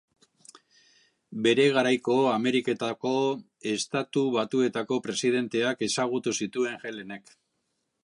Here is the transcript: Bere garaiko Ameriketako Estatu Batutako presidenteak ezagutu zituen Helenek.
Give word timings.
Bere 1.47 1.67
garaiko 1.75 2.15
Ameriketako 2.31 3.13
Estatu 3.75 4.27
Batutako 4.39 5.01
presidenteak 5.07 5.89
ezagutu 5.91 6.39
zituen 6.45 6.87
Helenek. 6.91 7.37